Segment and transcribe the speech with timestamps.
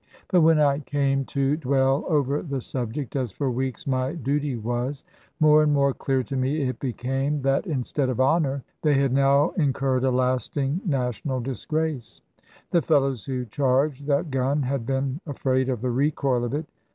[0.29, 5.03] But when I came to dwell over the subject (as for weeks my duty was),
[5.39, 9.51] more and more clear to me it became, that instead of honour they had now
[9.57, 12.21] incurred a lasting national disgrace.
[12.71, 16.65] The fellows who charged that gun had been afraid of the recoil of it.